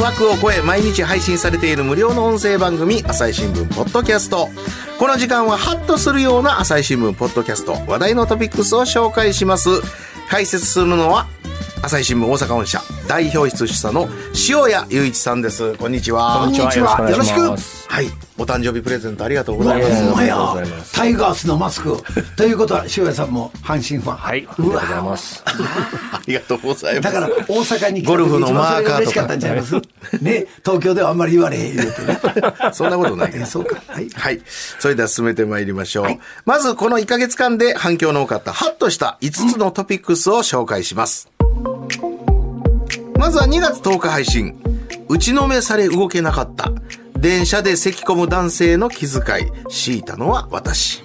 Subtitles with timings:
[0.00, 4.48] 枠を超え毎日配信されている無料の音声番組朝日新聞ポッドキャスト。
[4.98, 7.72] この時間はハッとするような朝日新聞ポッドキャスト。
[7.86, 9.68] 話題のトピックスを紹介します。
[10.28, 11.26] 解説するのは
[11.82, 12.80] 朝日新聞大阪本社。
[13.08, 14.06] 代表室主査の
[14.48, 15.74] 塩谷雄一さんです。
[15.78, 16.40] こんにちは。
[16.44, 17.10] こんにちは。
[17.10, 17.40] よろしく。
[17.40, 18.06] はい。
[18.36, 20.04] お誕生日プレゼントありがとうございます。
[20.04, 20.94] ほんまやありがとうございます。
[20.94, 21.96] タイガースのマスク。
[22.36, 24.16] ということは塩谷さんも阪神ファン。
[24.16, 25.42] はい、ありがとうございます。
[25.46, 27.14] ありがとうございます。
[27.14, 29.74] だから大阪に来た時ゴルフのマーカー嬉しかったんちゃいます
[30.20, 32.20] ね東京ではあんまり言われへん言うてね。
[32.74, 33.32] そんなことない。
[33.34, 33.80] えそうか。
[33.86, 34.08] はい。
[34.14, 34.40] はい。
[34.78, 36.08] それでは進めてまいりましょう。
[36.44, 41.37] まず、この1ヶ月間で反響の多かった、ハッとした5つのトピックスを紹介します。
[43.28, 44.58] まずは2月10日配信。
[45.06, 46.72] 打ちのめされ動けなかった。
[47.18, 49.52] 電車で咳込む男性の気遣い。
[49.68, 51.02] 強いたのは私。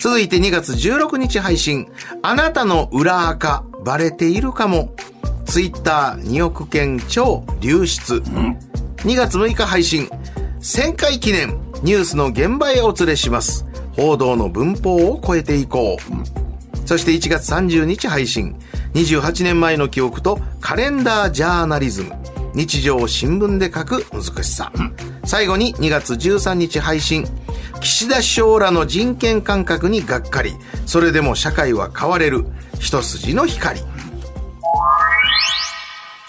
[0.00, 1.92] 続いて2月16日配信。
[2.22, 4.94] あなたの裏垢、バレているかも。
[5.44, 8.22] ツイッター2億件超流出。
[9.04, 10.08] 2月6日配信。
[10.62, 13.66] 1000回記念、ニュースの現場へお連れします。
[13.94, 16.45] 報道の文法を超えていこう。
[16.86, 18.56] そして1月30日配信。
[18.94, 22.12] 28年前の記憶とカレンダージャーナリズム。
[22.54, 24.72] 日常を新聞で書く難しさ。
[25.24, 27.26] 最後に2月13日配信。
[27.80, 30.54] 岸田首相らの人権感覚にがっかり。
[30.86, 32.46] それでも社会は変われる。
[32.78, 33.80] 一筋の光。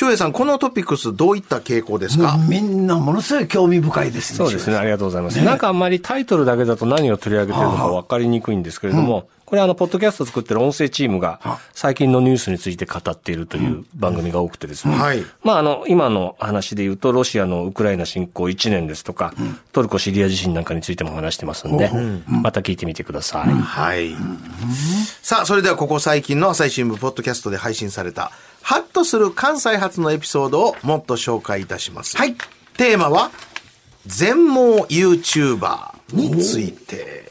[0.00, 5.44] 翔平さん、このトピックスどういった傾向ですか、みんなものすごい興味深いですねそうですね、ありがとうございます。
[5.44, 14.94] なんかあんまりタイトルだけだと何を取り上げてるのか分かりにくいんですけれども、これあの、ポッドキャスト作ってる音声チームが最近のニュースについて語っているという番組が多くてですね。
[14.94, 15.22] はい。
[15.42, 19.34] まああの、今の話で言うと、ロシアのウクライナ侵攻1年ですとか、
[19.72, 21.90] トルコシリア地震なんかについても話してますんで、
[22.26, 23.50] また聞いてみてください。
[23.52, 24.16] はい。
[25.20, 28.32] さあ、それではここ最近の朝日新聞ポッドキャストで配信された、
[29.00, 32.16] とする関西発のエピソードをもっと紹介いたします。
[32.16, 32.34] はい。
[32.76, 33.30] テーマは、
[34.06, 37.30] 全盲 YouTuber について。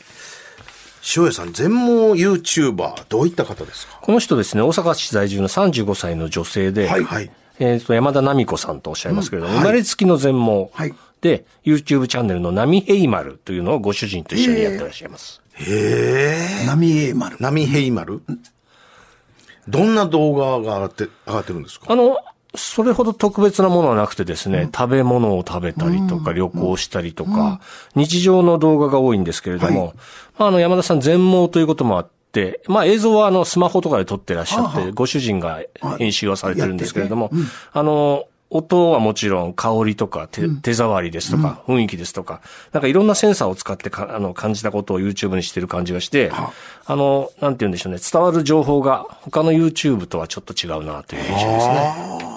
[1.15, 3.99] 塩谷さん、全盲 YouTuber、どういった方ですか？
[4.01, 7.03] この人ですね、大阪市在住の35歳の女性で、はい。
[7.03, 7.31] はい。
[7.59, 15.41] えっ、と、山田奈美子さんとおっしゃいますけれども、生まれつきの全盲はいで、YouTube チャンネルの波ヘイマルというのをご主人と一緒にやってらっしゃいます。
[15.53, 16.65] へえ。
[16.65, 18.21] 波江丸波ヘイマル
[19.69, 21.85] どんな動画が上がって、上がってるんですか？
[21.89, 22.17] あの、
[22.55, 27.61] それほど特別なものはなくてですね、食べ物を食べたりとか、旅行したりとか、
[27.95, 29.93] 日常の動画が多いんですけれども、
[30.37, 35.61] まあ、あの、山田さん全盲ということもあって、まあ映像はあのスマホとかで撮ってらっしゃって、ご主人が
[35.97, 37.29] 編集をされてるんですけれども、
[37.71, 46.51] あの、音はもちろん香りとか手,、手触りですとか、雰囲気ですとか、なんかいろんなセンサーを使ってかあの感じたことを YouTube にしてる感じがして、あ。
[46.95, 52.29] の、なんて言うんでしょうね、伝わる情報が他の YouTube とはちょっと違うなという印象ですね。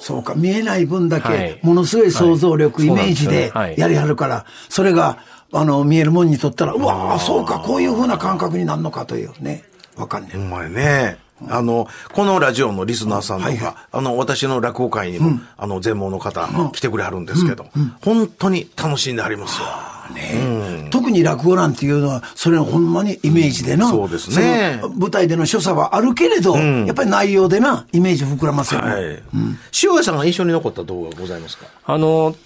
[0.00, 0.34] そうか。
[0.34, 1.58] 見えない分だはい。
[1.60, 2.88] けものすごい想像力、はい。
[2.88, 5.18] イメージでやりはるからそれが
[5.50, 9.64] あの見えるもんにとったらうわあそうかこういうふうな感覚になるのかというね。
[9.96, 11.23] わかんねえお前ね。
[11.48, 13.74] あの、このラジオのリスナーさんとか、はいはい。
[13.92, 17.66] あの、私の落語会にも、あの、全盲の方、来てくれはるんですけど、
[18.02, 19.66] 本当に楽しんでありますよ。
[20.90, 23.88] 特に落語なんていうのは、それはほんまにイメージでな。
[23.88, 24.80] そうですね。
[24.96, 28.90] 舞台での所作はあるけれど、やっぱり内容でな、イメージ膨らますよね。
[28.90, 29.22] はい。
[29.82, 31.66] 塩谷さんが印象に残った動画ございますか？
[31.84, 32.36] あの、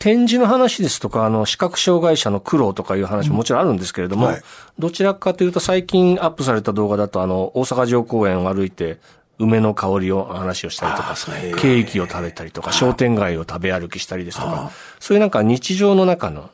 [0.00, 4.42] 展示の話ですとか、あの、視覚障害者の苦労とかいう話ももちろんあるんですけれども、はい。
[4.78, 8.98] どちらかというと最近アップされた動画だと、あの、大阪城公園を歩いて、
[9.38, 11.14] 梅の香りを話をしたりとか、
[11.60, 14.70] ケーキを食べたりとか、商店街を食べ歩きしたりですとか、
[15.00, 16.50] そういうなんか日常の中の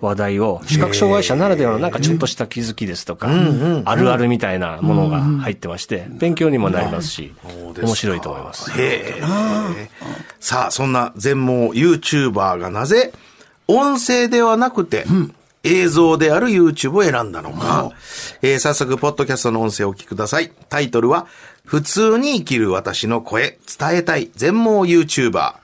[0.00, 3.28] 話題を、視覚障害者ならではのなんかちょっとした気づきですとか、
[3.84, 7.34] あるあるみたいなものが入ってまして、勉強にもなりますし、
[7.76, 8.70] 面白いと思います。
[8.80, 9.90] へえ。
[10.40, 13.12] さあ、そんな全盲 YouTuber がなぜ、
[13.66, 15.04] 音声ではなくて、
[15.64, 17.90] 映像である YouTube を選んだのか。
[18.42, 20.52] えー早速、ポッドキャストの音声をお聞きください。
[20.68, 21.26] タイトルは、
[21.64, 25.54] 普通に生きる私の声、伝えたい全盲 YouTuber。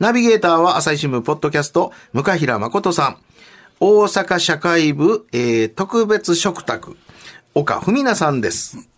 [0.00, 3.16] ナビゲーターは朝日新聞ポッドキャスト、向平誠さん。
[3.84, 6.96] 大阪社会部、えー特別食卓、
[7.52, 8.88] 岡文奈さんです。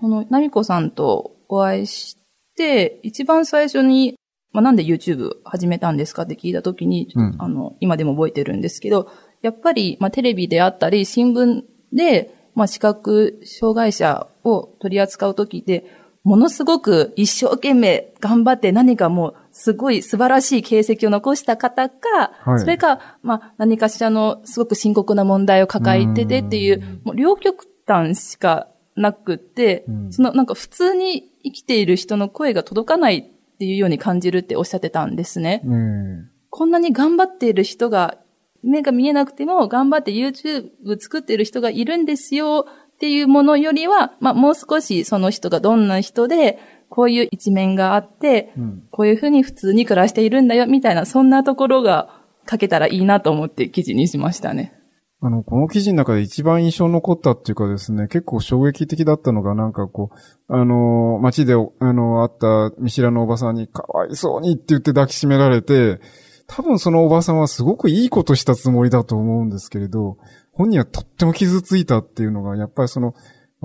[0.00, 2.16] この、ナミコさんとお会いし
[2.56, 4.14] て、一番最初に、
[4.52, 9.10] まあ、なんで YouTube 始めたんですかって聞いたときに、うんあの、今でも覚えてるんですけど、
[9.42, 11.60] やっぱり、まあ、テレビであったり、新聞
[11.92, 15.84] で、まあ、視覚障害者を取り扱うときで、
[16.22, 28.66] ものすごく一生懸命頑張って何かもうすごい素晴らしい形跡を残した方か、はいそれか、まあ、何かしらのすごく深刻な問題を抱えててっていう、もう両極端しか
[28.96, 35.62] なくって、うんそのなんか普通に生きている人の声が届かないっていうように感じるっておっしゃってたんですね。
[35.64, 36.30] うん。
[36.50, 38.18] こんなに頑張っている人が、
[38.64, 46.58] 目が見えなくても頑張って YouTube 作っている人がいるんですよっていうものよりは、まあもう少しその人がどんな人で、
[46.94, 54.72] こういう一面があって、うんこういうふうに普通に暮らしているんだよみたいな、そんなところが書けたらいいなと思って記事にしましたね。
[55.20, 65.98] あの、この記事の中で一番印象に残ったっていうかですね、結構衝撃的だったのが、なんかこう、あの、街で、あの、会った見知らぬおばさんに、かわいそうにって言って抱きしめられて、
[66.46, 70.18] 多分そのおばさんはすごくいいことしたつもりだと思うんですけれど、
[70.52, 73.14] 本人はとっても傷ついたっていうのが、やっぱりその、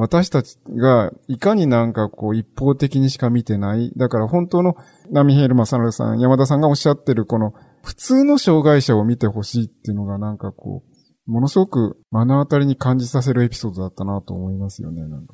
[0.02, 3.92] 私たちがいかになんかこう一方的にしか見てない。
[3.98, 4.78] だから本当の
[5.12, 7.54] 波平正則さん、山田さんがおっしゃってるこの
[7.84, 10.84] 普通の障害者を見てほしいっていうのがなんかこ
[11.28, 15.34] う、ものすごく目の当たりに感じさせるエピソードだったなと思いますよね、なんか。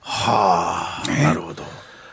[0.00, 1.62] はあ、なるほど。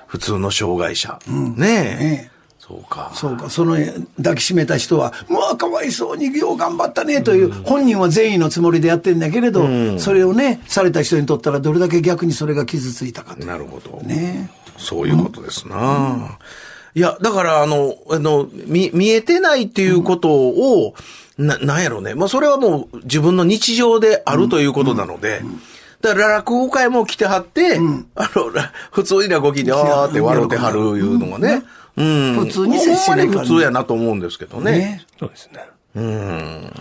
[0.08, 1.20] 普通の障害者。
[1.28, 2.06] ねえ。
[2.06, 2.32] ね
[2.68, 3.12] そうか。
[3.14, 3.78] そうか、その
[4.18, 13.46] 抱きしめた人は、うわ、かわいそうによう頑張ったねという、本人は善意のつもりでやってんだけれど、それをね、された人にとったらどれだけ逆にそれが傷ついたかと。
[13.46, 14.02] なるほど。
[14.02, 16.40] ねそういうことですな。
[16.96, 20.96] いや、だから、あの、あの、見、見えてないっていうことを、
[21.38, 22.16] な、なんやろうね。
[22.16, 25.42] まあ、それはもう自分の日常であるということなので、
[26.02, 27.78] だから落語会も来てはって、
[28.16, 31.64] あの、ら普通に落語聞いて、あーって笑ってはるいうのがね。
[31.98, 32.36] うん。
[32.46, 34.72] 普通に接しないからねほんまに普通やなと思うんですけどね。
[34.72, 35.60] ねそうですね。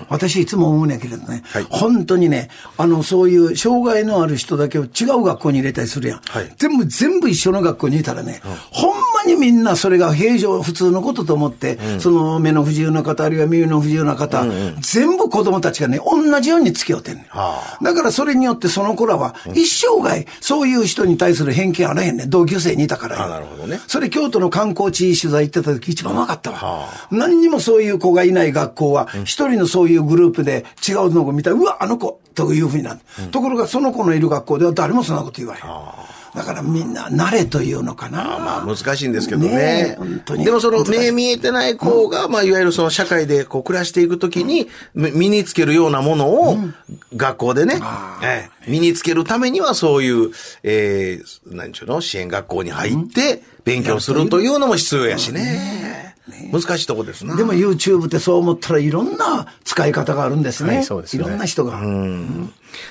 [0.09, 6.21] 私いつも思うねんけれどね、本当にね、あの、そういう障害のある人だけを違う学校に入れたりするやん。
[6.27, 6.53] はい。
[6.59, 8.41] 全部、全部一緒の学校にいたらね、
[8.71, 14.45] ほんまにみんなそれが平常、普通のことと思って、その目の不自由な方、あるいは耳の不自由な方、
[14.81, 17.25] 全部子供たちがね、同じように付き合ってんねん。
[17.29, 22.25] はだからそれによってその子らは、一生涯、そういう人に対する偏見あらへんね。
[22.25, 22.31] ん。
[22.31, 23.29] 同級生にいたから。
[23.29, 23.81] なるほどね。
[23.87, 26.89] それ京都の観光地取材行ってた時一番分かったわ。
[27.11, 33.01] 何にもそういう子がいない学校は、一人のそういうグループで違うのを見たら、うわ、あの子というふうになる。
[33.31, 35.61] ところがその子のいる学校では誰もそんなこと言わへん。
[36.35, 38.25] だからみんな慣れというのかな。
[38.25, 39.97] まあ難しいんですけどね。
[40.29, 46.57] ねでもその目見えてない子が、まあいわゆるその社会でこう暮らしていくときに、み身につけるようなものを
[47.15, 47.81] 学校でね、
[48.25, 50.33] ええ身につけるためにはそういう、
[50.65, 52.01] えー、何ちゅうの？
[52.01, 55.94] 支援学校に入って勉強するというのも必要やしね。
[56.53, 57.37] 難しいとこですな。
[57.37, 60.77] でも YouTube ってそう思ったらいろんな使い方があるんですね。
[60.77, 61.81] はいそうですねいろんな人が。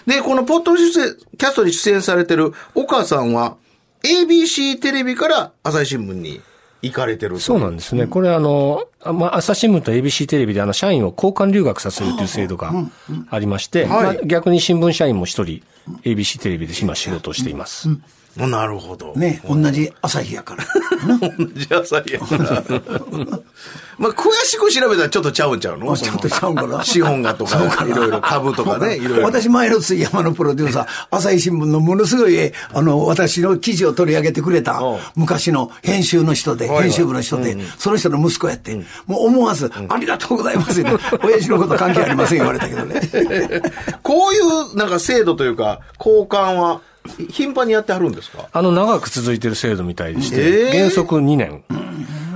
[0.05, 3.57] で、このポッドキャストに出演されてる岡さんは、
[4.03, 6.41] ABC テレビから朝日新聞に
[6.83, 8.05] 行かれてるとそうなんですね。
[8.05, 12.71] これあの、あまあ、朝日新聞と ABC テレビであの、社員を交換留学させるという制度が
[13.29, 15.63] ありまして、まあ、逆に新聞社員も一人、
[16.03, 17.89] ABC テレビで今仕事をしています。
[18.35, 19.13] なるほど。
[19.15, 20.63] ね、同じ朝日やから。
[21.53, 22.19] じゃあさ、いや。
[23.97, 25.91] まあ、詳しく調べたらちょっとちゃうんちゃうの？
[25.91, 26.83] あちょっとちゃうんかな？
[26.83, 29.23] 資本がとか、いろいろ株とかね、いろいろ。
[29.23, 38.75] 私、前の杉山のプロデューサー、朝日新聞のものすごい、あの、私の記事を取り上げてくれたうん、昔の編集の人で、編集部の人で、その人の息子やって、
[39.05, 40.91] もう思わず、ありがとうございますって、
[41.23, 42.99] 親父のこと関係ありません言われたけどね。
[44.01, 46.81] こういう、なんか制度というか、交換は、
[47.29, 48.47] 頻繁にやってはるんですか？
[48.51, 51.63] あの、長く続いている制度みたいでして、えー原則2年。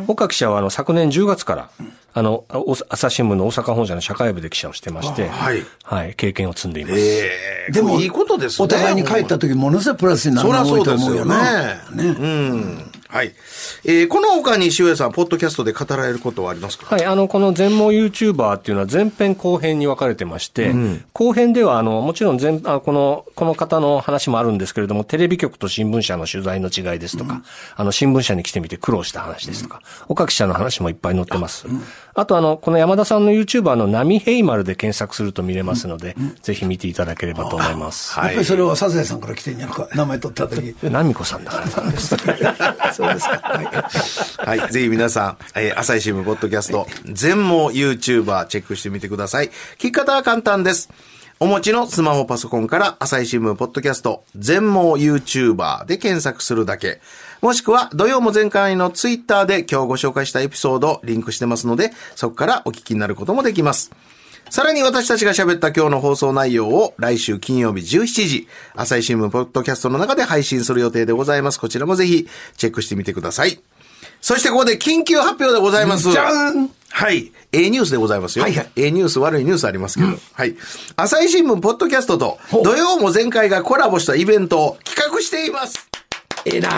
[0.07, 1.69] 岡記者はあの、昨年10月から、
[2.13, 6.99] あの、お朝日新聞の大阪本社の社会部で記者をしてまして、はいはい、経験を積んでいます。
[6.99, 7.29] え
[7.69, 8.65] えでも、いいことですね。
[8.65, 11.63] お互いに帰った時、ものすごいプラスになるそりゃの多いとそうですよ思うよな。
[11.63, 11.79] ね。
[11.91, 12.91] うん。
[13.07, 13.33] はい。
[13.85, 16.93] えーこの他に塩谷さん、ポッドキャストで語られることはありますか？
[16.93, 20.73] はい、あの、この全盲 YouTuber っていうのは前編後編に分かれてまして、
[21.13, 27.41] 後編では、あの、もちろん全、あこの、この方の話もあるんですけれども、テレビ局と新聞社の取材の違いですとか、
[27.75, 31.65] あの、新聞社に来てみて苦労した話ですとか、岡記者の話もいっぱい載ってます。
[32.13, 38.17] あと、あの、この山田さんの YouTuber の波平丸で検索すると見れますので、ぜひ見ていただければと思います。
[38.19, 40.75] やっぱりそれはサザエさんから来てんやろか、名前取った時。
[40.83, 42.15] ナミコさんだからなんです。
[42.97, 43.37] そうですか。
[43.37, 44.71] はいはい。
[44.71, 49.49] ぜひ皆さん、えー朝日新聞ポッドキャスト、全網 YouTuber チェックしてみてください。
[49.49, 50.89] 聞き方は簡単です。
[51.39, 56.99] お持ちのスマホパソコンから朝日新聞ポッドキャスト全網 YouTuber で検索するだけ。
[57.41, 63.91] もしくは土曜も前回のツイッターで今日ご紹介したエピソードリンクしてますので、そこからお聞きになることもできます。
[64.49, 71.59] さらに私たちが喋った今日の放送内容を来週金曜日17時、朝日新聞ポッドキャストの中で配信する予定でございます。
[71.59, 73.59] こちらもぜひチェックしてみてください。
[74.21, 76.11] そしてここで緊急発表でございます。
[76.11, 77.31] じゃーんはい。
[77.51, 78.43] A ニュースでございますよ。
[78.43, 80.17] はいはい A ニュース、悪いニュースありますけど。
[80.33, 80.55] はい。
[80.95, 85.89] 朝日新聞ポッドキャストと土曜も前回がコラボしたイベントを企画しています。
[86.45, 86.69] ええな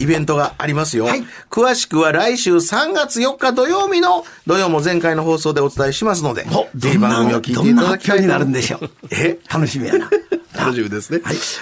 [0.00, 1.04] イベントがありますよ。
[1.04, 8.90] はい詳しくは来週3月4日土曜日の土曜も前回の放送でお伝えしますので、おぜひ番組を聞いどんなていただきたいと発表になるんでしょう。
[9.10, 9.38] え？
[9.52, 10.10] 楽しみやな。
[10.56, 11.20] 楽しみですね。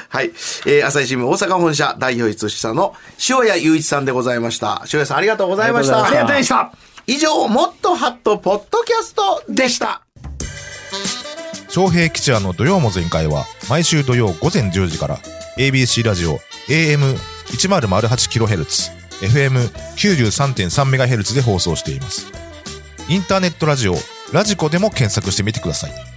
[0.08, 0.32] はい。
[0.66, 2.94] えー、朝日新聞大阪本社代表室主の
[3.28, 4.82] 塩谷雄一さんでございました。
[4.84, 6.04] 塩谷さんありがとうございました。
[6.04, 6.72] ありがとうございました。
[7.06, 10.02] 以上、もっとハットポッドキャストでした。
[11.68, 15.18] 昌平吉也の土曜も全開は毎週土曜午前10時から
[15.58, 16.38] ABC ラジオ
[17.52, 22.26] 1008kHz、FM93.3MHz で放送しています。
[23.08, 23.96] インターネットラジオ、
[24.32, 26.07] ラジコでも検索してみてください。